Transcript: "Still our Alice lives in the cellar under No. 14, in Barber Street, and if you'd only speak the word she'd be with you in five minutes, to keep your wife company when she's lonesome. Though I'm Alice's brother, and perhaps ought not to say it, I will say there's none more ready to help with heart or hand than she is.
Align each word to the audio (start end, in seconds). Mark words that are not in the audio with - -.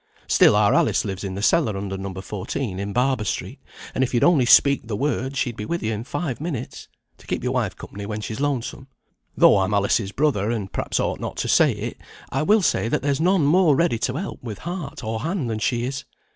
"Still 0.25 0.55
our 0.55 0.73
Alice 0.73 1.05
lives 1.05 1.23
in 1.23 1.35
the 1.35 1.43
cellar 1.43 1.77
under 1.77 1.95
No. 1.95 2.11
14, 2.11 2.79
in 2.79 2.91
Barber 2.91 3.23
Street, 3.23 3.59
and 3.93 4.03
if 4.03 4.15
you'd 4.15 4.23
only 4.23 4.47
speak 4.47 4.87
the 4.87 4.95
word 4.95 5.37
she'd 5.37 5.55
be 5.55 5.63
with 5.63 5.83
you 5.83 5.93
in 5.93 6.03
five 6.05 6.41
minutes, 6.41 6.87
to 7.19 7.27
keep 7.27 7.43
your 7.43 7.51
wife 7.53 7.75
company 7.75 8.07
when 8.07 8.19
she's 8.19 8.39
lonesome. 8.39 8.87
Though 9.37 9.59
I'm 9.59 9.75
Alice's 9.75 10.11
brother, 10.11 10.49
and 10.49 10.73
perhaps 10.73 10.99
ought 10.99 11.19
not 11.19 11.37
to 11.37 11.47
say 11.47 11.73
it, 11.73 11.97
I 12.31 12.41
will 12.41 12.63
say 12.63 12.87
there's 12.87 13.21
none 13.21 13.45
more 13.45 13.75
ready 13.75 13.99
to 13.99 14.15
help 14.15 14.41
with 14.41 14.57
heart 14.57 15.03
or 15.03 15.19
hand 15.19 15.51
than 15.51 15.59
she 15.59 15.83
is. 15.83 16.03